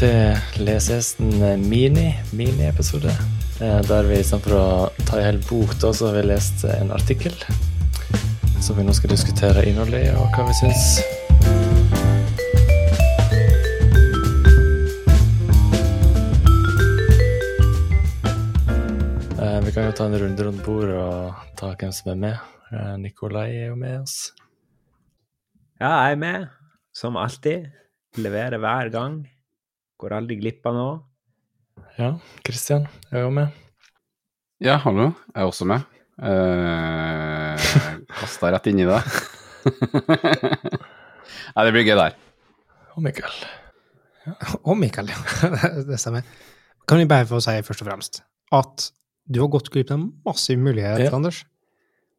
[0.00, 1.32] til Lesehesten
[1.68, 3.12] mini, mini-episode.
[3.60, 4.66] Eh, Der vi istedenfor å
[5.04, 7.36] ta en hel bok, da, så har vi lest en artikkel.
[8.64, 11.00] Som vi nå skal diskutere innholdet i, og hva vi syns.
[19.40, 22.38] Eh, Vi kan jo ta en runde rundt bordet og ta hvem som er med.
[22.72, 24.32] Eh, Nikolai er jo med oss.
[25.80, 26.48] Ja, jeg er med,
[26.92, 27.70] som alltid.
[28.18, 29.20] Leverer hver gang.
[30.00, 30.92] Går aldri glipp av noe.
[31.98, 32.14] Ja,
[32.46, 33.52] Kristian er jo med.
[34.64, 35.10] Ja, hallo.
[35.34, 35.84] Jeg er også med.
[36.20, 37.70] Eh,
[38.20, 39.00] Kasta rett inn i det.
[41.54, 42.16] Nei, det blir gøy der.
[42.96, 43.36] Og Mikael.
[44.64, 45.20] Og Mikael, ja.
[45.88, 46.24] det stemmer.
[46.88, 48.22] Kan vi bare få si først og fremst
[48.56, 48.88] at
[49.30, 51.12] du har gått glipp av en massiv mulighet, Ja.
[51.16, 51.44] Anders.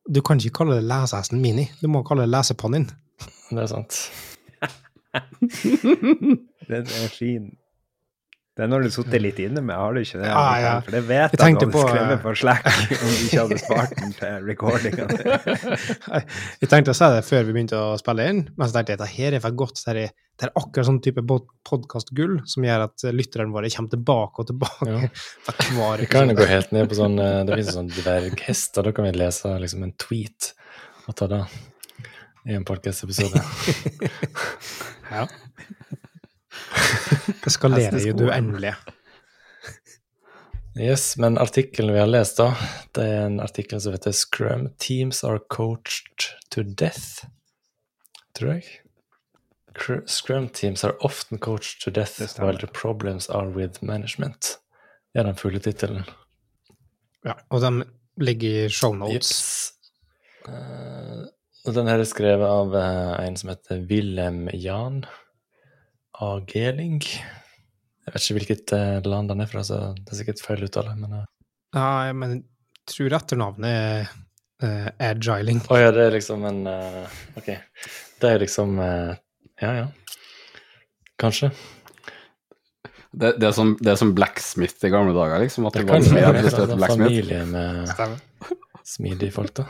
[0.10, 2.88] Du kan ikke kalle det lesehesten mini, du må kalle det lesepannen.
[3.52, 3.98] Det er sant.
[6.72, 7.52] Den er fin.
[8.62, 10.28] Det er når du sittet litt inne med, har du ikke det?
[10.30, 10.74] Ja, ja.
[10.86, 12.68] For det vet Jeg at tenkte at på, du skrev eh, på Slack
[13.02, 15.08] om du ikke hadde spart den til recordinga.
[16.62, 19.00] Jeg tenkte å si det før vi begynte å spille inn, men så tenkte jeg
[19.00, 19.82] at det her er for godt.
[19.82, 21.24] Det er, det er akkurat sånn type
[21.72, 24.94] podkastgull som gjør at lytterne våre kommer tilbake og tilbake.
[24.94, 25.10] Ja.
[25.80, 28.86] hver Vi kan jo gå helt ned på sånn eh, Det finnes sånn dverghest, og
[28.86, 30.54] da kan vi lese liksom en tweet
[31.10, 31.42] og ta det
[32.46, 33.42] i en podcast-episode.
[35.10, 35.26] Ja.
[37.44, 38.74] Det skalerer jo du endelig.
[40.80, 42.54] Yes, men artikkelen vi har lest, da,
[42.96, 47.26] det er en artikkel som heter 'Scrum Teams are coached to death'.
[48.34, 48.64] Tror jeg.
[50.08, 54.58] Scrum teams are often coached to death while the problems are with management.
[55.14, 56.04] Det Er den fulle tittelen.
[57.26, 57.84] Ja, og de
[58.18, 59.14] ligger i shownotes.
[59.14, 59.74] Jips.
[60.48, 61.28] Eh,
[61.66, 65.04] og den her er skrevet av uh, en som heter Wilhelm Jan
[66.22, 66.32] A.
[66.46, 67.02] Geling.
[67.02, 70.94] Jeg vet ikke hvilket eh, land han er fra, så det er sikkert feil uttale.
[71.00, 71.26] Men uh.
[71.74, 74.10] Ja, men jeg tror etternavnet er
[74.66, 75.62] uh, Agiling.
[75.72, 77.54] Å ja, det er liksom en uh, Ok.
[78.22, 79.14] Det er liksom uh,
[79.62, 79.86] Ja, ja.
[81.22, 81.52] Kanskje.
[83.12, 85.68] Det, det, er som, det er som blacksmith i gamle dager, liksom.
[85.68, 87.92] At Det det var være en familie med
[88.88, 89.68] smidige folk, da.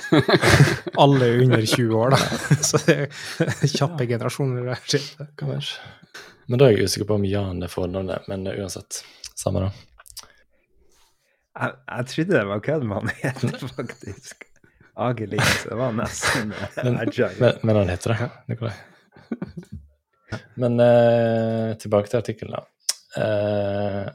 [1.02, 2.20] Alle er under 20 år, da.
[2.68, 4.70] Så det er kjappe generasjoner.
[4.70, 5.08] der skjer.
[5.38, 5.58] Kan.
[6.48, 9.02] Men da er jeg usikker på om Jan er fornavnet, men uansett.
[9.36, 9.72] Samme da.
[11.52, 14.48] Jeg, jeg trodde det var kødd med han het, faktisk.
[15.02, 16.50] Ageling, det var nesten
[16.84, 16.98] Men,
[17.40, 18.74] men, men han heter det, Nikolai.
[20.56, 22.62] Men eh, tilbake til artikkelen, da.
[23.16, 24.06] Eh,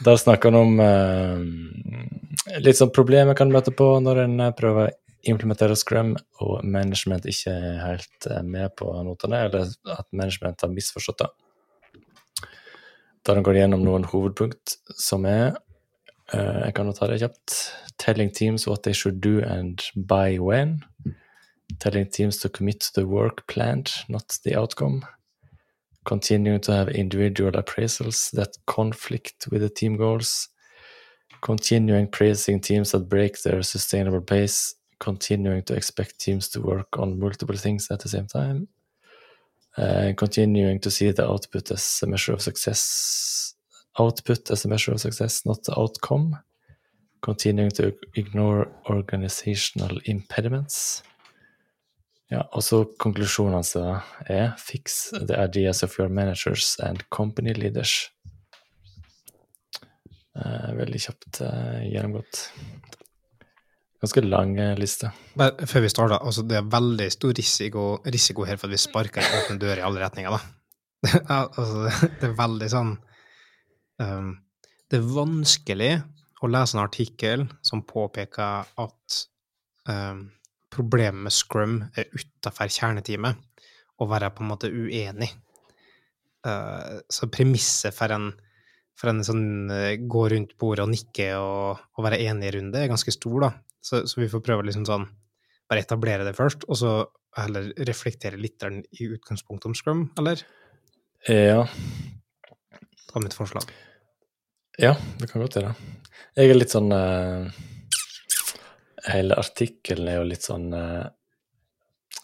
[0.04, 4.88] der snakker han om uh, litt sånn problemer kan møte på når en eh, prøver
[4.88, 4.94] å
[5.26, 6.14] implementere Scrum,
[6.44, 9.66] og management ikke er helt med på notene, eller
[9.96, 11.30] at management har misforstått det.
[13.26, 15.56] Der han går gjennom noen hovedpunkt som er
[16.32, 17.56] uh, Jeg kan jo ta det kjapt.
[17.98, 20.84] Telling teams what they should do and by when.
[21.78, 25.04] telling teams to commit to the work planned, not the outcome,
[26.06, 30.48] continuing to have individual appraisals that conflict with the team goals,
[31.42, 37.18] continuing praising teams that break their sustainable pace, continuing to expect teams to work on
[37.18, 38.68] multiple things at the same time,
[40.16, 43.54] continuing to see the output as a measure of success,
[43.98, 46.38] output as a measure of success, not the outcome,
[47.20, 51.02] continuing to ignore organizational impediments.
[52.32, 58.10] Ja, og så konklusjonen hans er Fix the ideas of your managers and company leaders.
[60.36, 62.40] Eh, veldig kjapt eh, gjennomgått.
[64.02, 65.12] Ganske lang eh, liste.
[65.38, 68.82] Bare før vi starter, altså det er veldig stor risiko, risiko her for at vi
[68.82, 70.42] sparker en åpen dør i alle retninger, da.
[71.36, 71.86] Altså,
[72.18, 72.92] det er veldig sånn
[74.00, 74.30] um,
[74.88, 75.90] Det er vanskelig
[76.42, 79.18] å lese en artikkel som påpeker at
[79.86, 80.24] um,
[80.76, 83.42] problemet med scrum er utafor kjerneteamet,
[83.96, 85.30] og være på en måte uenig.
[86.46, 88.30] Uh, så premisset for en,
[88.94, 93.14] for en sånn uh, gå rundt bordet og nikke og, og være enig-runde er ganske
[93.14, 93.50] stor, da.
[93.82, 95.08] Så, så vi får prøve å liksom sånn
[95.66, 96.92] bare etablere det først, og så
[97.36, 98.62] heller reflektere litt
[98.96, 100.40] i utgangspunktet om scrum, eller?
[101.26, 103.72] Ja, Det var mitt forslag.
[104.78, 105.74] ja, det kan godt gjøre.
[106.36, 107.48] Jeg er litt sånn eh,
[109.06, 111.06] Hele artikkelen er jo litt sånn eh,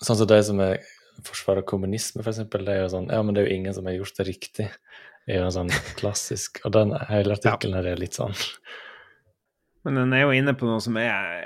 [0.03, 0.81] Sånn som de som er
[1.23, 3.95] forsvarer kommunisme, eksempel, det er jo sånn Ja, men det er jo ingen som har
[3.99, 4.69] gjort det riktig.
[5.27, 8.35] Det er jo en sånn klassisk Og den hele artikkelen her er litt sånn
[9.87, 11.45] Men den er jo inne på noe som er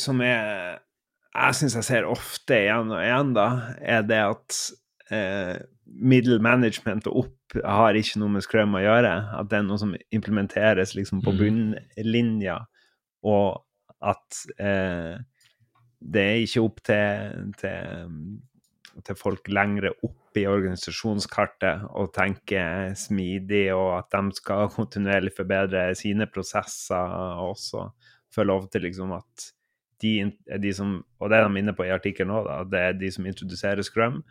[0.00, 0.78] Som er
[1.34, 3.48] Jeg syns jeg ser ofte igjen og igjen, da,
[3.80, 4.56] er det at
[5.14, 5.58] eh,
[5.90, 7.36] middle management og opp
[7.66, 9.12] har ikke noe med Scrum å gjøre.
[9.38, 11.38] At det er noe som implementeres liksom på Mm.
[11.40, 12.56] bunnlinja,
[13.26, 13.62] og
[14.00, 15.18] at eh,
[16.00, 18.16] det er ikke opp til, til,
[19.04, 22.62] til folk lengre opp i organisasjonskartet å tenke
[22.98, 27.88] smidig, og at de skal kontinuerlig forbedre sine prosesser og også
[28.34, 29.50] få lov til liksom at
[30.00, 30.30] de,
[30.62, 33.26] de som, og det er de inne på i artikkelen òg, det er de som
[33.28, 34.22] introduserer Scrum,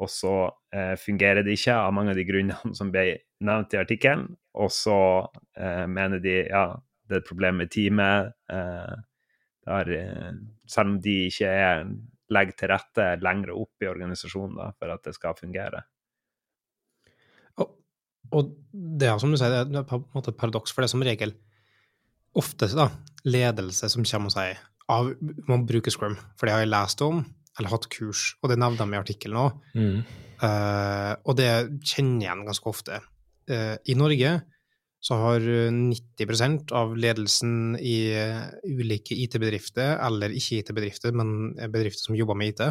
[0.00, 0.34] og så
[0.72, 4.70] eh, fungerer det ikke av mange av de grunnene som ble nevnt i artikkelen, og
[4.72, 5.00] så
[5.58, 6.64] eh, mener de ja,
[7.10, 8.32] det er et problem med teamet.
[8.52, 8.94] Eh,
[9.68, 10.32] der, eh,
[10.70, 11.84] selv om de ikke er,
[12.30, 15.82] legger til rette lenger opp i organisasjonen da, for at det skal fungere.
[17.58, 17.76] Og,
[18.30, 20.90] og det er som du sier, det er på en måte et paradoks, for det
[20.90, 21.34] er som regel
[22.38, 22.86] oftest da,
[23.26, 24.60] ledelse som kommer og sier
[24.90, 25.12] av,
[25.48, 27.22] man bruker Scrum, for det har jeg lest om,
[27.58, 29.58] eller hatt kurs, og det nevner de i artikkelen òg.
[29.76, 30.00] Mm.
[30.40, 31.50] Uh, og det
[31.84, 33.00] kjenner jeg igjen ganske ofte.
[33.50, 34.34] Uh, I Norge
[35.00, 42.18] så har 90% av ledelsen i eh, ulike IT-bedrifter, eller ikke IT-bedrifter, men bedrifter som
[42.18, 42.66] jobber med IT,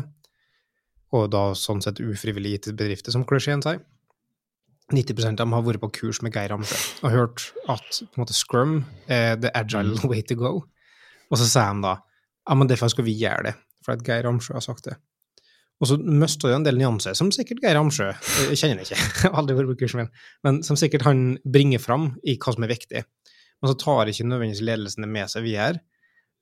[1.18, 3.82] og da sånn sett ufrivillige IT-bedrifter, som klisjeen sier,
[4.94, 8.80] 90% av dem har vært på kurs med Geir Ramsø og hørt at måte, Scrum
[9.06, 10.64] er the agile way to go.
[11.30, 13.54] Og så sier de da ja, men derfor skal vi gjøre det,
[13.86, 14.96] for at Geir Ramsjø har sagt det.
[15.80, 18.10] Og så mister jo en del nyanser, som sikkert Geir Amsjø
[18.50, 20.10] Jeg kjenner han ikke, aldri vært på kursen min,
[20.44, 23.04] men som sikkert han bringer fram i hva som er viktig.
[23.60, 25.84] Men så tar ikke nødvendigvis ledelsen det med seg videre.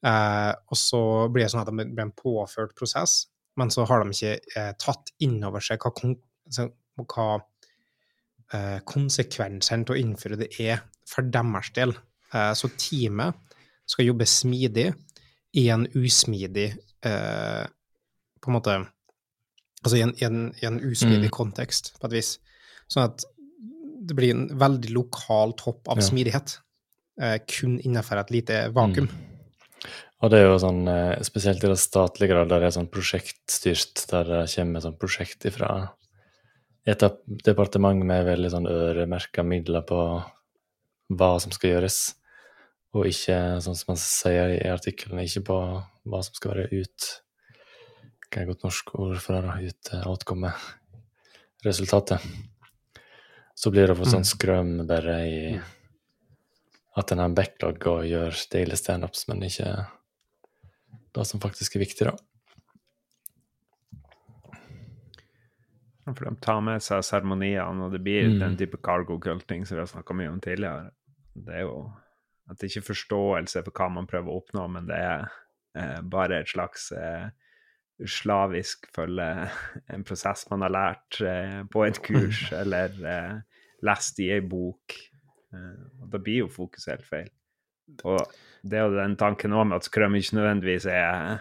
[0.06, 1.02] Eh, og så
[1.34, 4.74] blir det sånn at det blir en påført prosess, men så har de ikke eh,
[4.82, 6.14] tatt inn over seg hva, kon
[6.46, 6.68] altså,
[7.02, 7.30] hva
[8.54, 11.94] eh, konsekvensene til å innføre det er for deres del.
[12.34, 13.58] Eh, så teamet
[13.88, 14.92] skal jobbe smidig
[15.58, 16.68] i en usmidig
[17.08, 17.64] eh,
[18.44, 18.74] På en måte
[19.88, 21.36] Altså i en, i en, i en usmidig Mm.
[21.38, 22.34] kontekst, på et vis.
[22.92, 23.24] Sånn at
[24.08, 26.04] det blir en veldig lokal topp av Ja.
[26.10, 26.58] smidighet.
[27.20, 29.08] Eh, kun innenfor et lite vakuum.
[30.22, 32.90] Og det er jo sånn, eh, spesielt i det statlige, grad, der det er sånn
[32.92, 35.92] prosjektstyrt, der det kommer sånn prosjekt ifra
[36.86, 37.00] et
[37.44, 40.24] departement med veldig sånn øremerka midler på
[41.12, 42.16] hva som skal gjøres,
[42.96, 45.58] og ikke, sånn som man sier i artikkelen, ikke på
[46.08, 47.22] hva som skal være ut
[48.32, 49.56] Hva er godt norsk ord for å?
[49.64, 50.52] Ut eh, outcome,
[51.66, 52.24] resultatet.
[53.58, 54.32] Så blir det for sånn Mm.
[54.32, 55.62] skrøm bare i
[56.98, 59.88] at en har en backlog og gjør deilige standups, men ikke
[61.14, 62.16] det som faktisk er viktig, da.
[66.08, 68.40] For de tar med seg seremoniene, og det blir Mm.
[68.40, 70.92] den type cargo-culting som vi har snakka mye om tidligere.
[71.36, 71.94] Det er jo
[72.50, 75.30] at det ikke er forståelse for hva man prøver å oppnå, men det er
[75.76, 77.30] eh, bare et slags eh,
[78.06, 79.28] slavisk følge
[79.94, 83.36] en prosess man har lært eh, på et kurs eller eh,
[83.88, 84.94] lest i ei bok.
[85.54, 87.30] Eh, og da blir jo fokuset helt feil.
[88.04, 88.20] Og
[88.68, 91.38] det er jo den tanken òg med at skrøm ikke nødvendigvis er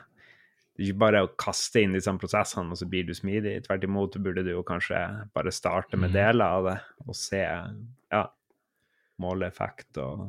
[0.76, 3.54] det er ikke bare å kaste inn disse prosessene, og så blir du smidig.
[3.64, 4.98] Tvert imot burde du jo kanskje
[5.32, 6.16] bare starte med Mhm.
[6.18, 6.74] deler av det,
[7.08, 8.20] og se ja,
[9.18, 10.26] måleeffekt og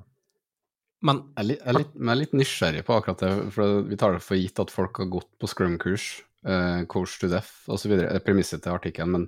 [1.06, 3.82] Men Jeg er, litt, jeg, er litt, jeg er litt nysgjerrig på akkurat det, for
[3.86, 6.08] vi tar det for gitt at folk har gått på Scrum-kurs,
[6.48, 7.94] uh, Coach to Death osv.
[8.26, 9.28] Premisset til artikkelen, men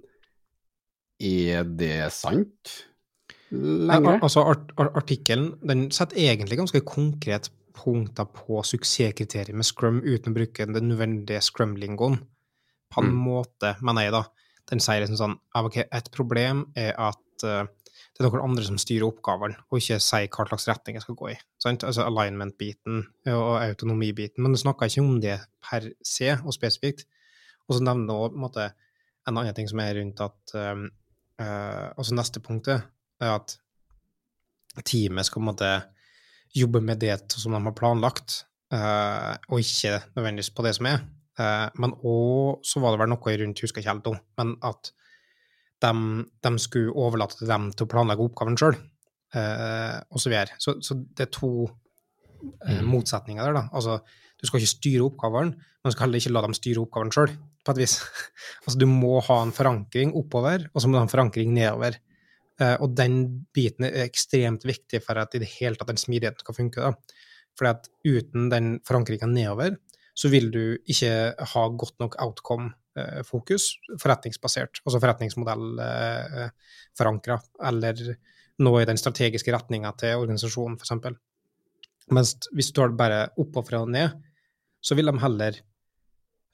[1.21, 2.73] er det sant
[3.51, 4.01] lenger?
[4.05, 10.01] Nei, Altså, art ar- artikkelen den setter egentlig ganske konkret punkter på suksesskriterier med Scrum
[10.03, 12.19] uten å bruke den nødvendige Scrum-lingoen.
[12.91, 13.21] På en Mm.
[13.29, 14.23] måte, mener jeg, da.
[14.69, 17.65] Den sier liksom sånn ja, ok, Et problem er at eh,
[18.19, 21.15] det er noen andre som styrer oppgavene, og ikke sier hva slags retning jeg skal
[21.21, 21.37] gå i.
[21.63, 21.85] Sant?
[21.87, 24.43] Altså alignment-biten og autonomi-biten.
[24.43, 27.05] Men du snakker ikke om det per se og spesifikt.
[27.69, 30.83] Og så nevner du òg en annen ting som er rundt at um,
[31.39, 32.83] uh, Altså neste punktet
[33.23, 33.55] er at
[34.83, 35.71] teamet skal måte
[36.55, 38.41] jobbe med det som de har planlagt,
[38.73, 41.05] uh, og ikke nødvendigvis på det som er.
[41.39, 44.91] Uh, men òg så var det vel noe rundt, husker ikke helt om, men at
[45.83, 45.91] de,
[46.45, 48.77] de skulle overlate til dem til å planlegge oppgaven sjøl,
[49.35, 50.57] eh, og så videre.
[50.61, 52.85] Så, så det er to eh, Mm.
[52.87, 53.65] motsetninger der, da.
[53.75, 53.99] Altså,
[54.39, 57.33] du skal ikke styre oppgaven, men du skal heller ikke la dem styre oppgaven sjøl,
[57.65, 57.97] på et vis.
[58.65, 61.99] altså, du må ha en forankring oppover, og så må du ha en forankring nedover.
[62.59, 63.19] Eh, og den
[63.55, 66.79] biten er ekstremt viktig for at i det hele tatt den smidigheten skal funke.
[66.79, 67.19] da.
[67.59, 69.75] Fordi at uten den forankringa nedover,
[70.15, 71.11] så vil du ikke
[71.53, 72.15] ha godt nok
[72.99, 73.63] outcome-fokus,
[74.01, 77.37] forretningsbasert, altså forretningsmodell-forankra,
[77.69, 77.95] eller
[78.59, 80.91] noe i den strategiske retninga til organisasjonen, f.eks.
[82.15, 84.09] Mens hvis du tar det bare oppover og ned,
[84.81, 85.53] så vil de heller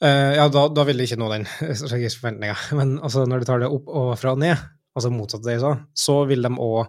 [0.03, 1.45] Eh, ja, da, da vil det ikke nå den
[1.79, 2.57] strategiske forventninga.
[2.75, 4.57] Men altså, når du tar det opp og fra og ned,
[4.95, 6.81] altså motsatt av det jeg sa, så vil de òg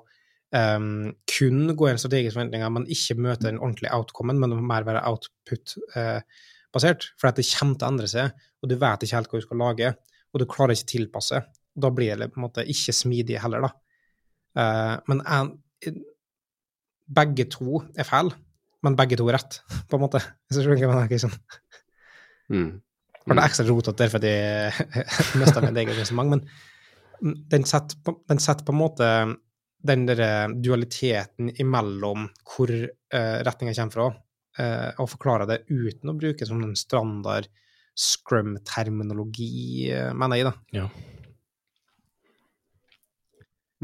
[0.56, 5.04] um, kun gå inn strategiske forventninger, men ikke møte den ordentlige outcomen, men mer være
[6.66, 7.12] output-basert.
[7.18, 8.30] for at det kommer til å endre seg,
[8.62, 9.94] og du vet ikke helt hva du skal lage,
[10.32, 11.42] og du klarer ikke å tilpasse.
[11.76, 13.70] Da blir det på en måte ikke smidig heller, da.
[14.56, 15.52] Uh, men en,
[17.06, 18.32] begge to er feil,
[18.82, 20.23] men begge to er rett, på en måte.
[20.49, 21.23] Hvis du skjønner hva jeg mener?
[21.26, 21.37] Sånn.
[22.52, 22.70] Mm.
[23.26, 24.35] Det er ekstra rotete derfor de
[25.40, 29.08] mista mitt eget resonnement, men den setter, på, den setter på en måte
[29.87, 34.06] den der dualiteten imellom hvor uh, retninga kommer fra,
[34.58, 37.48] uh, og forklare det uten å bruke som en standard
[37.96, 40.82] scrum-terminologi, uh, mener jeg, da.
[40.82, 40.88] Ja.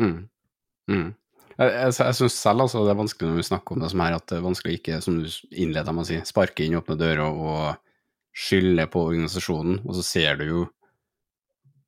[0.01, 0.29] Mm.
[0.91, 1.09] Mm.
[1.53, 4.03] Jeg, jeg, jeg syns selv altså, det er vanskelig når vi snakker om det som
[4.05, 6.99] her, at det er vanskelig ikke, som du innleda med å si, sparke inn åpne
[7.01, 7.83] dører og
[8.33, 10.63] skylde på organisasjonen, og så ser du jo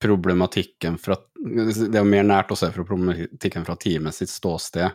[0.04, 4.92] problematikken fra Det er jo mer nært å se fra problematikken fra teamet sitt ståsted.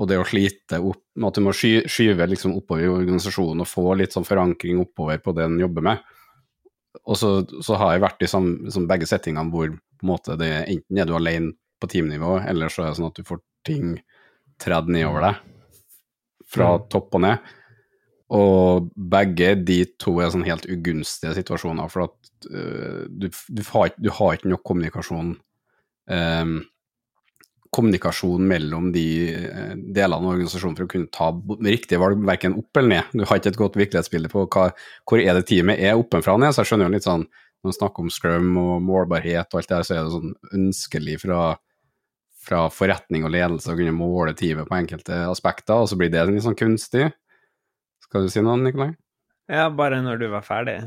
[0.00, 3.62] Og det å slite opp med at du må sky, skyve liksom oppover i organisasjonen
[3.62, 6.02] og få litt sånn forankring oppover på det en jobber med.
[7.08, 7.32] Og så,
[7.64, 10.98] så har jeg vært i sam, liksom begge settingene hvor på en måte det enten
[10.98, 13.96] er du alene på teamnivå, eller så er det sånn at du får ting
[14.62, 15.40] tredd nedover deg
[16.52, 16.88] fra mm.
[16.92, 17.52] topp og ned.
[18.32, 23.92] Og begge de to er sånn helt ugunstige situasjoner, for at uh, du, du, har,
[23.98, 26.54] du, har, ikke nok kommunikasjon um,
[27.72, 31.30] kommunikasjon mellom de uh, delene av organisasjonen for å kunne ta
[31.64, 33.14] riktige valg, verken opp eller ned.
[33.16, 34.68] Du har ikke et godt virkelighetsbilde på hva,
[35.08, 36.54] hvor er det teamet er oppenfra og ned.
[36.54, 37.26] Så jeg skjønner jo litt sånn,
[37.62, 40.58] når man snakker om scrum og målbarhet og alt det der, så er det sånn
[40.58, 41.42] ønskelig fra,
[42.42, 46.26] fra forretning og ledelse å kunne måle teamet på enkelte aspekter, og så blir det
[46.28, 47.12] litt sånn kunstig.
[48.02, 48.90] Skal du si noe, Nikolai?
[49.50, 50.80] Ja, bare når du var ferdig.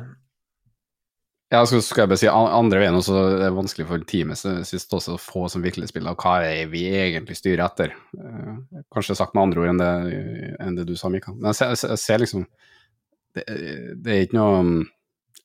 [1.55, 4.91] Ja, så skal jeg bare si andre veien også er det vanskelig for teamet sist
[4.95, 7.93] også å få som virkelig spiller, og hva er vi egentlig styrer etter.
[8.17, 9.91] Uh, kanskje sagt med andre ord enn det,
[10.65, 11.33] enn det du sa, Mika.
[11.35, 12.45] Men jeg ser, jeg ser liksom
[13.35, 14.59] det, det, er ikke noe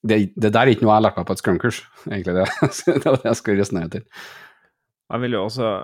[0.03, 2.37] det, det, der er ikke noe jeg har lært meg på et scrum-kurs, egentlig.
[2.39, 2.47] Det,
[3.07, 4.07] var det jeg skulle resonnere til.
[5.11, 5.75] Jeg vil jo også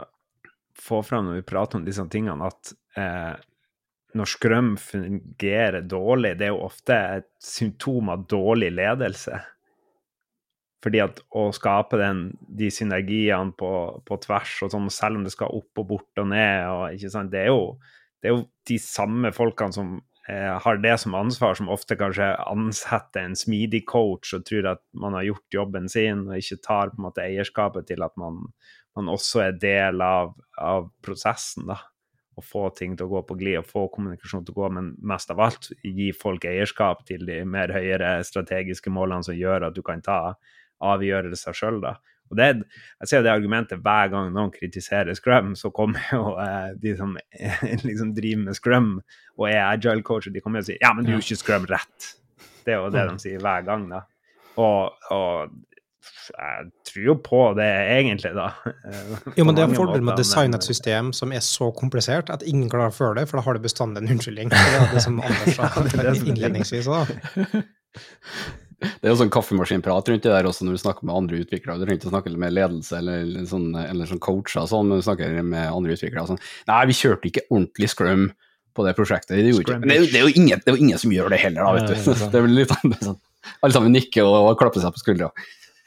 [0.87, 3.35] få fram når vi prater om disse tingene, at eh,
[4.17, 9.41] når Scrum fungerer dårlig, det er jo ofte et symptom av dårlig ledelse.
[10.85, 12.27] Fordi at å skape den,
[12.59, 13.71] de synergiene på,
[14.07, 17.33] på, tvers, og sånn, selv om det skal opp og bort og ned og, sant,
[17.33, 17.73] det, er jo,
[18.21, 19.97] det er jo de samme folkene som
[20.29, 24.85] eh, har det som ansvar, som ofte kanskje ansetter en smidig coach og tror at
[25.01, 28.45] man har gjort jobben sin, og ikke tar på en måte eierskapet til at man,
[28.99, 31.71] man også er del av, av prosessen.
[31.73, 31.81] da
[32.37, 34.91] å få ting til å gå på glid og få kommunikasjon til å gå, men
[35.09, 39.77] mest av alt gi folk eierskap til de mer høyere strategiske målene som gjør at
[39.77, 40.37] du kan ta
[40.85, 41.81] avgjørelser sjøl.
[42.27, 42.49] Og det,
[43.03, 47.15] jeg ser det argumentet hver gang noen kritiserer Scrum, så kommer jo eh, de som
[47.89, 48.91] liksom driver med Scrum
[49.37, 52.11] og er agile coacher, de kommer og sier ja, men du gjør ikke Scrum rett.
[52.67, 53.87] Det er jo det de sier hver gang.
[53.93, 54.03] da.
[54.59, 55.55] Og, og
[56.27, 58.49] jeg tror jo på det, egentlig, da.
[59.39, 62.31] jo, men det er en fordel med å designe et system som er så komplisert
[62.35, 64.51] at ingen klarer å føle det, for da har du bestandig en unnskyldning.
[64.51, 66.91] Det er det som Anders sa innledningsvis.
[66.91, 67.05] da.
[69.01, 71.79] Det er jo sånn kaffemaskinprat rundt det der også når du snakker med andre utviklere.
[71.79, 75.07] Du trenger ikke å snakke med ledelse eller sånn, eller sånn coacher sånn, men du
[75.07, 78.27] snakker med andre utviklere sånn Nei, vi kjørte ikke ordentlig scrum
[78.77, 79.39] på det prosjektet.
[79.39, 81.65] Det, men det, det, er jo ingen, det er jo ingen som gjør det heller,
[81.65, 82.27] da, vet du.
[82.33, 83.17] Det er litt sånn,
[83.65, 85.31] Alle sammen nikker og, og klapper seg på skuldra.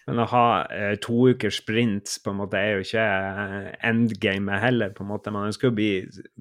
[0.10, 4.64] Men å ha eh, to ukers sprints på en måte er jo ikke endgame endgamet
[4.64, 4.94] heller.
[4.96, 5.34] på en måte.
[5.36, 5.92] Man ønsker å bli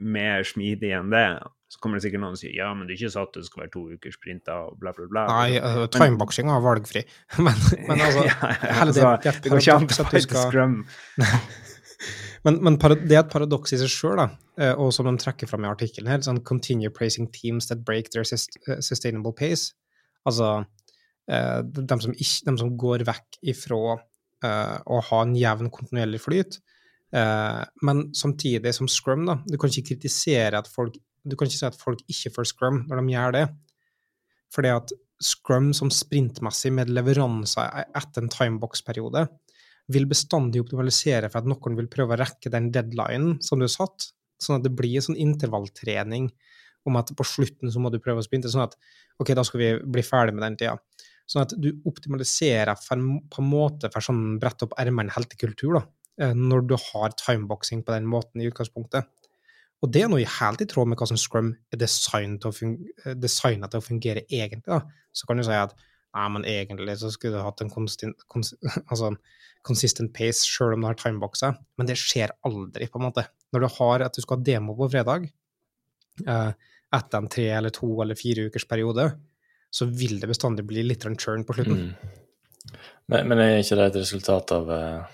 [0.00, 1.26] mer smidig enn det.
[1.68, 3.64] Så kommer det sikkert noen og sier ja, men det er ikke satt det skal
[3.66, 5.24] være to ukers sprinter og bla, bla, bla.
[5.28, 7.02] Nei, uh, timeboxing er valgfri.
[7.44, 10.78] men, men altså, ja, altså det, det, går ikke an å fight scrum.
[12.48, 15.68] men, men det er et paradoks i seg sjøl, eh, og som de trekker fram
[15.68, 19.74] i artikkelen her, sånn 'continue praising teams that break their sustainable pace'.
[20.24, 20.64] Altså
[21.28, 26.22] Eh, de som, ikke, de som går vekk ifra uh, å ha en jevn, kontinuerlig
[26.24, 26.58] flyt.
[27.12, 31.58] Uh, men samtidig som scrum, da, du kan ikke kritisere at folk du kan ikke
[31.58, 33.44] si at folk ikke får scrum når de gjør det.
[34.54, 39.26] Fordi at scrum som sprintmessig med leveranser e-, etter en timebox-periode
[39.92, 43.72] vil bestandig optimalisere for at noen vil prøve å rekke den deadlinen som du har
[43.72, 46.28] satt, sånn at det blir en sånn intervalltrening
[46.88, 48.76] om at på slutten så må du prøve å sprinte, sånn at
[49.20, 50.76] OK, da skal vi bli ferdig med den tida.
[51.28, 55.82] Sånn at du optimaliserer for, på en måte for sånn brette opp ermene heltekultur, da,
[56.22, 59.08] eh, når du har timeboxing på den måten i utgangspunktet.
[59.82, 62.54] Og det er noe helt i tråd med hva som Scrum er designet til å,
[62.54, 64.66] fungere, eh, til å fungere egentlig.
[64.66, 64.80] da.
[65.14, 65.76] Så kan du si at
[66.16, 68.54] Nei, men egentlig så skulle du hatt en consistent, cons,
[68.90, 69.12] altså
[69.66, 73.26] consistent pace sjøl om du har timeboxer, men det skjer aldri, på en måte.
[73.52, 75.28] Når du har at du skal ha demo på fredag,
[76.24, 79.10] eh, etter en tre eller to eller fire ukers periode,
[79.70, 81.90] så vil det bestandig bli litt churn på slutten.
[81.92, 82.78] Mm.
[83.12, 85.04] Men, men er ikke det et resultat av uh,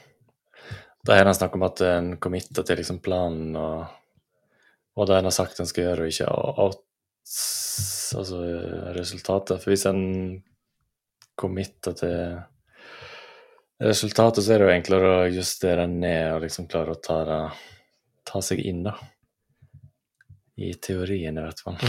[1.07, 3.85] Da har en snakket om at en committer til liksom planen og,
[4.95, 6.29] og det en har sagt en skal gjøre, og ikke
[6.63, 6.83] out,
[8.19, 8.41] altså
[8.95, 9.63] resultatet.
[9.63, 10.03] For hvis en
[11.41, 12.19] committer til
[13.83, 17.41] resultatet, så er det jo enklere å justere ned og liksom klare å ta, det,
[18.31, 18.95] ta seg inn, da.
[20.63, 21.81] I teorien, i hvert fall.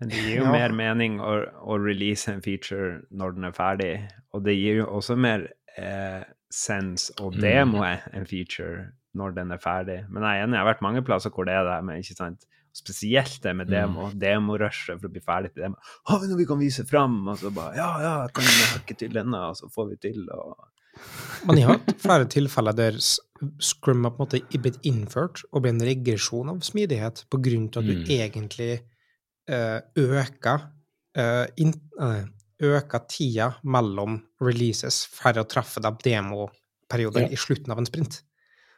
[0.00, 0.52] Men det gir jo Ja.
[0.52, 3.92] mer mening å, å release en feature når den er ferdig,
[4.34, 5.46] og det gir jo også mer
[5.78, 8.16] eh, sens å Mm.
[8.18, 10.00] en feature når den er ferdig.
[10.10, 12.16] Men jeg er enig, jeg har vært mange plasser hvor det er det, men ikke
[12.18, 12.46] sant?
[12.74, 15.76] Spesielt det med demo, demorushet for å bli ferdig til demo.
[16.10, 17.20] Har vi noe vi kan vise fram?
[17.30, 20.24] Og så bare Ja, ja, kan vi hakke til denne, og så får vi til,
[20.34, 20.56] og
[21.46, 25.62] Men jeg har hatt flere tilfeller der Scrum har på en måte blitt innført og
[25.64, 28.04] blir en regresjon av smidighet på grunn til at du Mm.
[28.18, 28.70] egentlig
[29.48, 30.68] eh, øker
[31.16, 32.24] eh, eh,
[32.62, 37.28] øker tida mellom releases for å treffe deg demoperioder Ja.
[37.28, 38.22] i slutten av en sprint.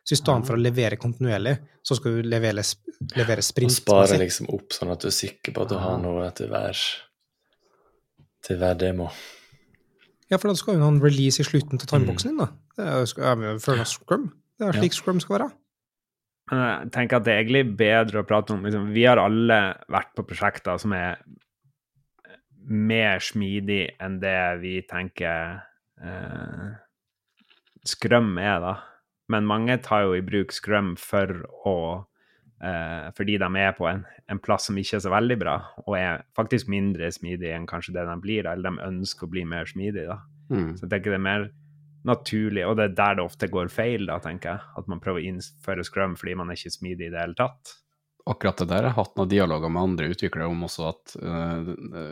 [0.06, 2.62] Så i stedet for å levere kontinuerlig, så skal du levere,
[3.16, 3.72] levere sprint.
[3.72, 6.46] Og spare liksom opp, sånn at du er sikker på at du har noe til
[6.52, 6.78] hver,
[8.46, 9.08] til hver demo.
[10.30, 12.48] Ja, for da skal jo ha en release i slutten til timeboksen din, da.
[12.76, 14.28] Det er jo ja, Scrum.
[14.58, 14.80] Det er Ja.
[14.80, 15.50] slik Scrum skal være.
[16.54, 19.58] Jeg tenker at det er egentlig bedre å prate om liksom, Vi har alle
[19.90, 21.18] vært på prosjekter som er
[22.62, 25.58] mer smidig enn det vi tenker
[26.02, 26.68] eh,
[27.86, 28.74] Scrum er, da.
[29.32, 31.32] Men mange tar jo i bruk Scrum for
[31.66, 31.76] å
[32.62, 35.96] eh, fordi de er på en, en plass som ikke er så veldig bra, og
[35.98, 39.68] er faktisk mindre smidig enn kanskje det de blir, eller de ønsker å bli mer
[39.70, 40.06] smidig.
[40.10, 40.20] da.
[40.50, 40.76] Mm.
[40.76, 41.48] Så jeg tenker det er mer
[42.06, 44.70] naturlig, og det er der det ofte går feil, da, tenker jeg.
[44.78, 47.74] At man prøver å innføre scrum fordi man er ikke smidig i det hele tatt.
[48.26, 51.66] Akkurat det der jeg har hatt noen dialoger med andre utviklere om også, at uh,
[51.66, 52.06] det,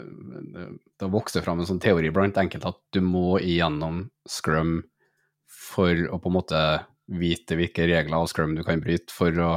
[0.55, 0.67] det,
[1.03, 4.77] det fram en sånn teori blant enkelte at du må igjennom scrum
[5.51, 6.61] for å på en måte
[7.11, 9.53] vite hvilke regler av scrum du kan bryte for å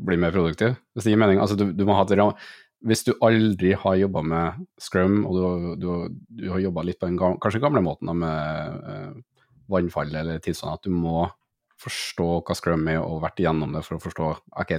[0.00, 0.76] bli mer produktiv.
[0.94, 1.40] Hvis det gir mening.
[1.42, 2.32] Altså, du, du må ha et ram
[2.86, 5.88] Hvis du aldri har jobba med scrum, og du, du,
[6.40, 9.10] du har jobba litt på den gamle, kanskje gamle måten med uh,
[9.70, 11.26] vannfall eller tilstand, at du må
[11.80, 14.30] forstå hva scrum er, og vært igjennom det for å forstå
[14.62, 14.72] ok,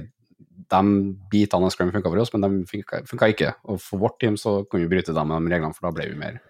[0.72, 0.82] de
[1.30, 3.52] bitene av scrum funka for oss, men de funka ikke.
[3.70, 6.08] Og for vårt team så kunne vi bryte dem med de reglene, for da ble
[6.10, 6.40] vi mer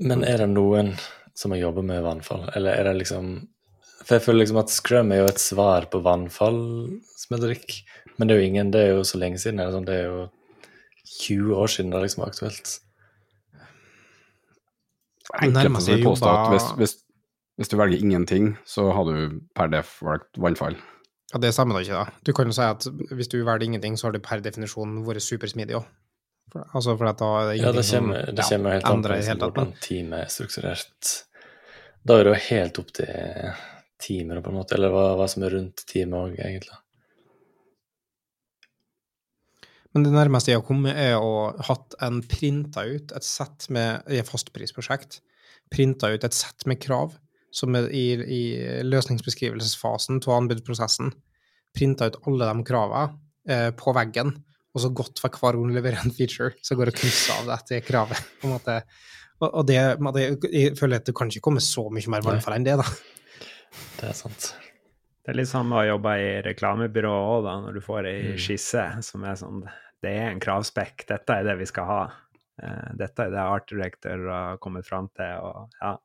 [0.00, 0.94] Men er det noen
[1.36, 3.34] som har jobba med vannfall, eller er det liksom
[4.00, 7.74] For jeg føler liksom at scrum er jo et svar på vannfallsmetodikk,
[8.18, 9.60] men det er jo ingen Det er jo så lenge siden.
[9.60, 10.22] Eller sånn, det er jo
[11.20, 12.72] 20 år siden det liksom var aktuelt.
[15.30, 16.94] Enkelte Nærmest vil påstå at hvis, hvis,
[17.60, 20.78] hvis du velger ingenting, så har du per def valgt vannfall.
[21.30, 22.22] Ja, det stemmer da ikke, da.
[22.26, 25.22] Du kan jo si at hvis du velger ingenting, så har du per definisjon vært
[25.22, 25.86] supersmidig òg.
[26.74, 28.96] Altså, for at da er det Ja, det kommer, som det kommer helt an på
[28.96, 29.52] endrer i liksom, hele tatt.
[29.54, 31.12] hvordan teamet er strukturert.
[32.02, 33.52] Da er det jo helt opp til
[34.02, 36.78] teamet, på en måte, eller hva, hva som er rundt teamet òg, egentlig.
[39.94, 44.06] Men det nærmeste jeg har kommet, er å hatt en printa ut et sett med
[44.10, 45.18] i et fastprisprosjekt.
[45.70, 47.16] Printa ut et sett med krav
[47.54, 48.42] som er i, i
[48.86, 51.10] løsningsbeskrivelsesfasen av anbudsprosessen.
[51.74, 53.18] Printa ut alle de kravene
[53.50, 54.36] eh, på veggen,
[54.70, 57.40] og så gått for hver gang du leverer en feature, så går det og krysser
[57.40, 58.28] av det etter kravet.
[58.38, 58.76] på en måte.
[59.40, 59.80] Og, og det,
[60.14, 62.86] det, jeg føler at det kan ikke komme så mye mer vannfall enn det, da.
[64.00, 64.50] Det er sant.
[65.20, 68.38] Det er litt samme å jobbe i reklamebyrå òg, da, når du får ei Mm.
[68.40, 69.62] skisse som er sånn
[70.02, 72.02] Det er en kravspekk, dette er det vi skal ha.
[72.62, 75.96] Eh, dette er det Art Director har kommet fram til, og ja.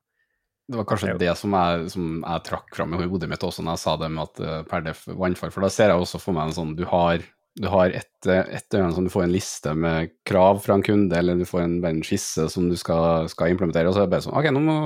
[0.67, 3.77] Det var kanskje Det som jeg, som jeg trakk fram i hodet mitt også når
[3.77, 6.33] jeg sa det med at eh, per def vannfall, for da ser jeg også for
[6.33, 7.19] meg en sånn du har,
[7.55, 11.15] du har et, et øyne som du får en liste med krav fra en kunde,
[11.15, 14.15] eller du får en, en skisse som du skal, skal implementere, og så er det
[14.17, 14.77] bare sånn OK, nå må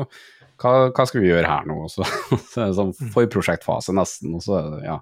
[0.61, 1.77] hva, hva skal vi gjøre her nå?
[1.85, 2.07] Og så,
[2.75, 4.97] sånn forprosjektfase nesten, og så er det ja.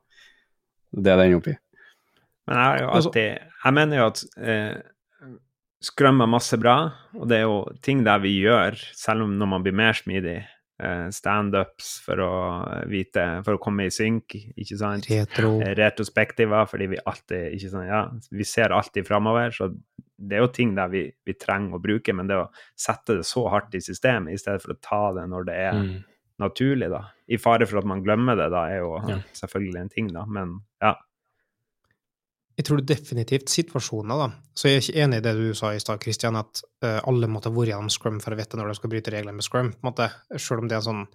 [0.98, 1.56] Det er den oppi.
[2.48, 4.76] Men jeg jo Altså- alltid Jeg mener jo at eh,
[5.84, 6.76] skrøm er masse bra,
[7.18, 10.40] og det er jo ting der vi gjør, selv om når man blir mer smidig.
[10.80, 12.32] Eh, Standups for å
[12.86, 15.08] vite For å komme i synk, ikke sant?
[15.10, 15.56] Retro.
[15.78, 19.72] Retrospektiver, fordi vi alltid ikke sant, ja, Vi ser alltid framover, så
[20.18, 23.26] det er jo ting der vi, vi trenger å bruke, men det å sette det
[23.30, 26.04] så hardt i systemet i stedet for å ta det når det er Mm.
[26.40, 27.04] naturlig, da.
[27.30, 29.20] I fare for at man glemmer det, da, er jo Ja.
[29.34, 30.96] selvfølgelig en ting, da, men ja.
[32.58, 34.28] jeg tror definitivt situasjoner, da.
[34.56, 37.28] Så jeg er ikke enig i det du sa i stad, Christian, at uh, alle
[37.30, 39.72] måtte ha vært gjennom scrum for å vite når de skal bryte reglene med scrum,
[39.74, 40.10] på en måte.
[40.38, 41.08] Selv om det er en sånn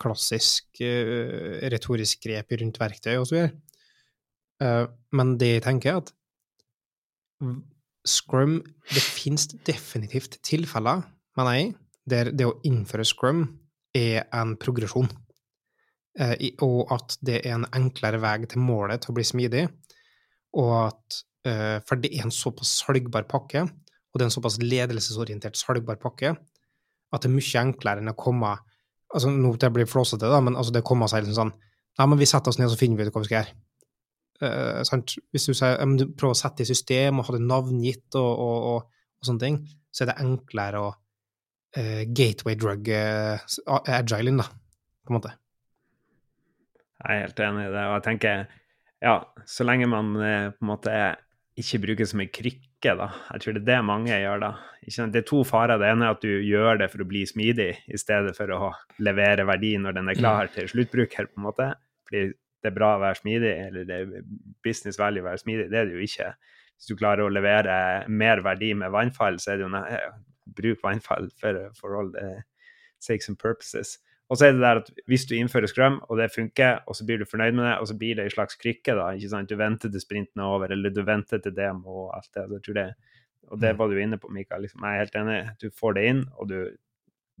[0.00, 3.52] klassisk uh, retorisk grep rundt verktøy og så videre.
[4.62, 6.12] Uh, men det jeg tenker, er at
[8.04, 8.58] scrum
[8.90, 11.04] Det finnes definitivt tilfeller,
[11.38, 13.46] mener jeg, der det å innføre scrum
[13.96, 15.08] er en progresjon.
[16.20, 19.64] Eh, og at det er en enklere vei til målet til å bli smidig.
[20.60, 24.60] Og at eh, For det er en såpass salgbar pakke, og det er en såpass
[24.62, 28.54] ledelsesorientert salgbar pakke, at det er mye enklere enn å komme
[29.14, 31.52] altså Nå blir flåsete, da, men altså det kommer seg liksom sånn
[31.94, 33.54] Nei, men vi setter oss ned, så finner vi ut hva vi skal gjøre.
[34.42, 35.14] Eh, sant?
[35.30, 38.68] Hvis du, sier, du prøver å sette i system og ha det navngitt og, og,
[38.72, 39.62] og, og sånne ting,
[39.94, 40.90] så er det enklere å
[41.78, 43.38] eh, gateway drug uh,
[43.94, 44.48] agile inn, da,
[45.06, 45.34] på en måte.
[47.04, 47.86] Jeg er helt enig i det.
[47.86, 48.44] Og jeg tenker,
[49.04, 49.16] ja,
[49.46, 50.94] så lenge man eh, på en måte
[51.60, 53.10] ikke bruker som mye krykke, da.
[53.34, 54.54] Jeg tror det er det mange gjør da.
[54.82, 55.78] Det er to farer.
[55.80, 58.72] Det ene er at du gjør det for å bli smidig, i stedet for å
[59.04, 61.68] levere verdi når den er klar til sluttbruker, på en måte.
[62.08, 62.24] Fordi
[62.64, 64.28] det er bra å være smidig, eller det er
[64.64, 65.66] business value å være smidig.
[65.68, 66.30] Det er det jo ikke.
[66.74, 67.76] Hvis du klarer å levere
[68.08, 69.84] mer verdi med vannfall, så er det jo nei,
[70.56, 72.38] bruk vannfall for, for all the
[73.04, 73.98] sakes and purposes.
[74.32, 77.04] Og så er det der at hvis du innfører scrum, og det funker, og så
[77.04, 79.52] blir du fornøyd med det, og så blir det en slags krykke, da, ikke sant?
[79.52, 82.46] Du venter til sprinten er over, eller du venter til demo og alt det.
[82.48, 82.88] Så jeg tror det
[83.52, 84.64] og det var du inne på, Mikael.
[84.64, 85.38] Liksom, jeg er helt enig.
[85.60, 86.56] Du får det inn, og du,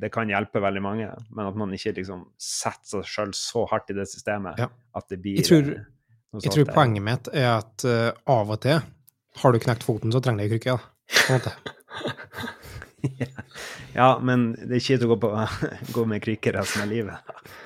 [0.00, 3.90] det kan hjelpe veldig mange, men at man ikke liksom setter seg sjøl så hardt
[3.90, 4.66] i det systemet Ja.
[4.94, 5.84] at det blir Jeg tror-
[6.42, 8.80] Jeg tror poenget mitt er at uh, av og til
[9.36, 10.76] har du knekt foten, så trenger du krykke.
[10.76, 11.52] da, på en måte.
[13.94, 15.28] Ja, men det er kjipt å gå, på,
[15.96, 17.16] gå med krykker resten av livet.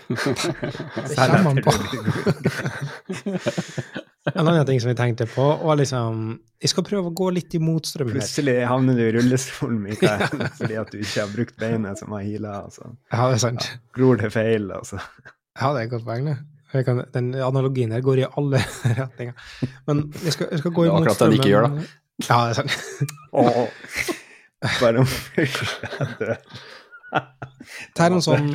[0.08, 1.72] Det kommer man på.
[4.34, 7.54] En annen ting som jeg tenkte på, var liksom Jeg skal prøve å gå litt
[7.56, 8.14] imot strømmen.
[8.18, 10.20] Plutselig havner du i rullestolen, Mikael,
[10.58, 12.52] fordi at du ikke har brukt beinet som har hila.
[12.66, 12.84] Altså.
[13.12, 13.62] Ja, det er sant.
[13.96, 14.96] Gror det feil, altså.
[15.58, 16.38] Ja, det er et godt poeng, det.
[16.74, 18.58] Jeg kan, den analogien her går i alle
[18.98, 19.34] retninger.
[19.88, 21.72] Men jeg skal, jeg skal gå Det er akkurat det den ikke gjør, da.
[22.26, 22.72] Ja, det er sant.
[24.80, 25.10] Bare om.
[27.94, 28.48] Det er en sånn,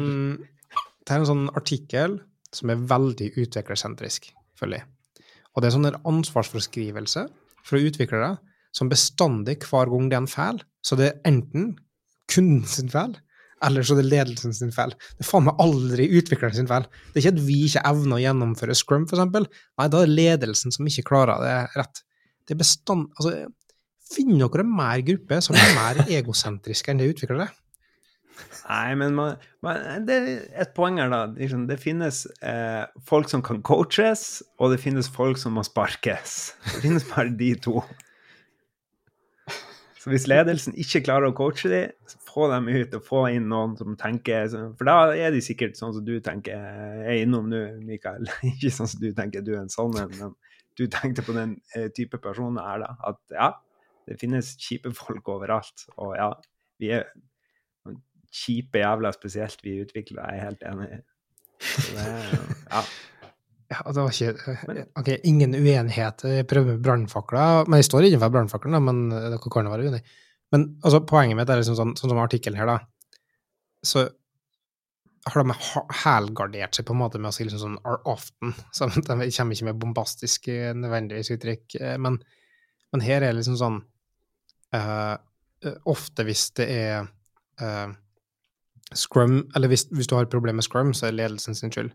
[1.04, 2.18] det er en sånn artikkel
[2.54, 4.90] som er veldig utviklersentrisk, føler jeg.
[5.54, 7.28] Og det er sånn en ansvarsforskrivelse
[7.64, 8.32] fra utviklere
[8.74, 11.76] som bestandig hver gang det er en feil, så det er enten
[12.32, 13.16] kunden sin feil,
[13.64, 14.92] eller så er det ledelsen sin feil.
[15.16, 16.88] Det er faen meg aldri utvikleren sin feil.
[17.14, 19.48] Det er ikke at vi ikke evner å gjennomføre Scrum, eksempel.
[19.80, 22.02] Nei, da er det ledelsen som ikke klarer det rett.
[22.44, 23.08] Det er bestand...
[23.16, 23.46] Altså,
[24.14, 27.50] finn dere mer gruppe som er mer egosentriske enn det utviklere.
[28.64, 30.30] Nei, men man, man, det er
[30.64, 31.26] et poeng her, da.
[31.36, 36.54] Liksom, det finnes eh, folk som kan coaches, og det finnes folk som må sparkes.
[36.70, 37.84] Det finnes bare de to.
[40.04, 43.76] Så hvis ledelsen ikke klarer å coache dem, få dem ut og få inn noen
[43.78, 48.28] som tenker For da er de sikkert sånn som du tenker er innom nå, Mikael.
[48.56, 50.34] Ikke sånn som du tenker du er en sånn en, men
[50.80, 52.96] du tenkte på den eh, type personer her, da.
[53.12, 53.50] At ja,
[54.08, 55.86] det finnes kjipe folk overalt.
[55.98, 56.30] Og ja,
[56.82, 57.08] vi er
[58.34, 60.34] kjipe jævla spesielt, vi utviklere.
[60.34, 60.90] Jeg er helt enig.
[60.92, 61.02] i.
[62.74, 62.84] ja.
[63.74, 66.26] Ja, det var ikke Ok, ingen uenighet.
[66.30, 67.64] Jeg prøver med brannfakler.
[67.68, 70.18] Men jeg står innenfor brannfakkelen, men eh, dere kan være uenige.
[70.54, 72.76] Men altså, poenget mitt er liksom sånn, sånn som artikkelen her, da.
[73.84, 74.04] Så
[75.24, 75.56] har de
[76.04, 78.54] helgardert seg på en måte med å si liksom sånn are often.
[78.76, 81.80] Så de kommer ikke med bombastiske nødvendigvis uttrykk.
[81.80, 82.20] eh, Men,
[82.94, 83.82] men her er det liksom sånn
[84.76, 85.16] eh,
[85.66, 87.08] eh, Ofte hvis det er
[87.62, 87.94] eh,
[88.94, 91.94] scrum, eller hvis, hvis du har et problem med scrum, så er ledelsen sin skyld.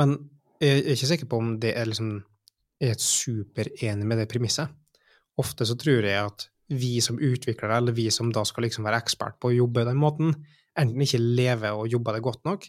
[0.00, 0.16] Men
[0.60, 2.18] jeg er ikke sikker på om det er liksom
[2.80, 4.70] jeg er superenig med det premisset.
[5.40, 9.02] Ofte så tror jeg at vi som utviklere, eller vi som da skal liksom være
[9.02, 10.32] ekspert på å jobbe den måten,
[10.78, 12.64] enten ikke lever og jobber det godt nok,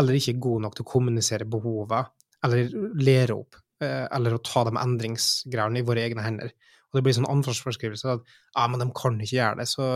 [0.00, 2.06] eller ikke er gode nok til å kommunisere behovene,
[2.42, 6.54] eller lære opp, eh, eller å ta de endringsgreiene i våre egne hender.
[6.92, 9.86] Og det blir sånn ansvarsforskrivelse at ja, men de kan ikke gjøre det, så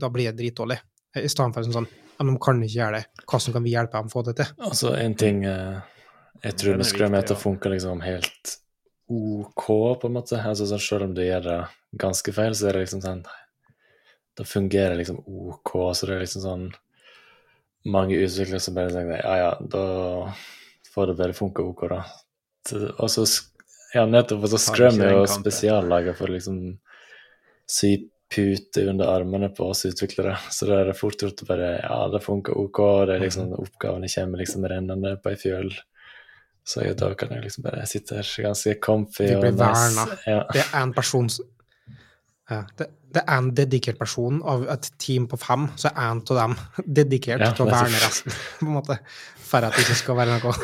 [0.00, 0.78] da blir det dritdårlig.
[1.20, 3.98] I stedet for sånn ja, men de kan ikke gjøre det, hvordan kan vi hjelpe
[3.98, 4.50] dem å få det til?
[4.64, 5.80] Altså, en ting eh,
[6.42, 8.56] jeg tror med skrømheter er det funker liksom helt
[9.12, 9.66] OK,
[10.00, 10.38] på en måte.
[10.40, 11.58] Altså, sånn, selv om du gjør det
[12.00, 13.24] ganske feil, så er det liksom sånn
[14.38, 16.66] Da fungerer liksom OK, så det er liksom sånn
[17.92, 19.84] Mange utviklere som bare tenker ja, ja, da
[20.92, 22.04] får det bare funke OK, da.
[23.02, 23.24] Og så
[23.94, 24.42] Ja, nettopp.
[24.46, 26.58] Og så Scrum er jo spesiallaget spesiallaga for å liksom
[27.68, 27.92] sy
[28.32, 30.38] pute under armene på oss utviklere.
[30.56, 33.50] Så da er det fort gjort å bare Ja, det funker OK, det er liksom
[33.50, 33.58] Mhm.
[33.66, 35.72] oppgavene kommer liksom rennende på ei fjøl.
[36.64, 39.66] Så da kan jeg liksom bare sitte her ganske comfy og blir nice.
[39.66, 40.18] verna.
[40.26, 40.44] Ja.
[40.52, 41.28] Det er en person
[42.50, 46.20] ja, det, det er en dedikert person av et team på fem, så er en
[46.30, 46.56] av dem
[47.00, 48.98] dedikert Ja, til å verne resten, på en måte.
[49.42, 50.54] For at det ikke skal være noe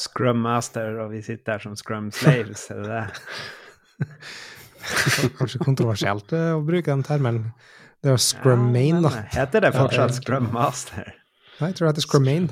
[0.00, 3.06] Scrum Master, og vi sitter her som Scrum Slaves, er det det?
[5.36, 7.42] Kanskje kontroversielt eh, å bruke den termen.
[8.00, 9.10] Det er jo Scrum Main, da.
[9.34, 11.06] Heter det fortsatt Scrum Master?
[11.60, 12.46] Nei, jeg tror det heter Scrum Main.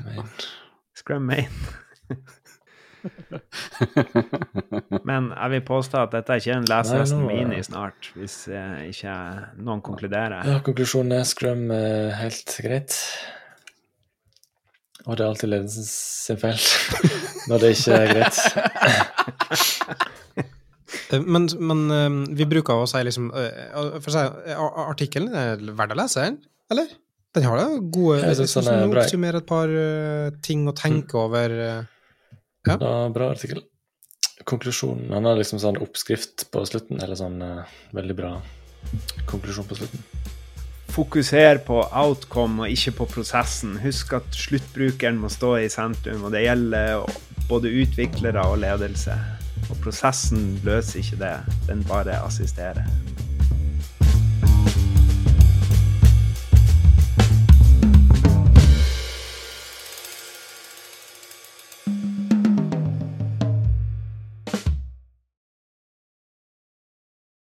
[1.01, 1.49] Scrum Main.
[5.09, 9.15] Men jeg vil påstå at dette er ikke en nå- mini snart, hvis eh, ikke
[9.65, 10.41] noen konkluderer.
[10.45, 11.63] Ja, konklusjonen er Scrum
[12.21, 12.93] helt greit.
[15.07, 16.59] Og det er alltid ledelsen sin feil
[17.49, 18.39] når det ikke er greit.
[21.13, 24.23] Eh, Men, men eh, vi bruker å si liksom eh, For å si,
[24.89, 26.25] artikkelen er verdt å lese,
[26.73, 26.91] eller?
[27.37, 29.03] Den har da gode Jeg syns den er bra.
[29.05, 29.73] oppsummerer et par
[30.45, 31.53] ting å tenke over.
[31.53, 31.83] eh.
[32.69, 32.77] Ja,
[33.13, 33.63] bra artikkel.
[34.49, 37.37] Konklusjonen Han har liksom sånn oppskrift på slutten, eller sånn
[37.97, 38.33] veldig bra
[39.29, 40.05] konklusjon på slutten.
[40.88, 43.77] Fokuser på outcome og ikke på prosessen.
[43.83, 47.05] Husk at sluttbrukeren må stå i sentrum, og det gjelder
[47.48, 49.14] både utviklere og ledelse.
[49.68, 51.37] Og prosessen løser ikke det,
[51.68, 52.88] den bare assisterer.